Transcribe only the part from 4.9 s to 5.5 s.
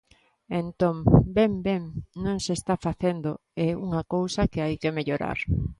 mellorar.